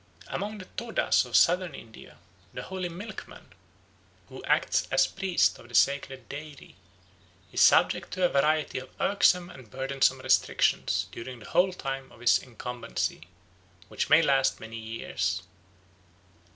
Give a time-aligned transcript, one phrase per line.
[0.29, 2.17] Among the Todas of Southern India
[2.55, 3.53] the holy milkman,
[4.29, 6.75] who acts as priest of the sacred dairy,
[7.51, 12.19] is subject to a variety of irksome and burdensome restrictions during the whole time of
[12.21, 13.27] his incumbency,
[13.89, 15.43] which may last many years.